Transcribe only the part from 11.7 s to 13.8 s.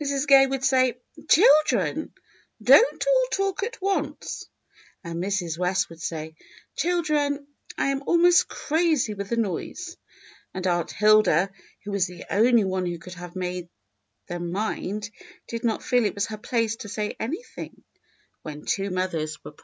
who was the only one who could have made